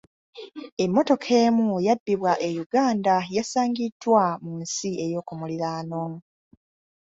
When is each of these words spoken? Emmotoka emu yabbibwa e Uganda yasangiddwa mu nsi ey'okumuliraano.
Emmotoka 0.83 1.29
emu 1.43 1.67
yabbibwa 1.87 2.31
e 2.47 2.49
Uganda 2.63 3.15
yasangiddwa 3.35 4.23
mu 4.43 4.51
nsi 4.61 4.89
ey'okumuliraano. 5.05 6.03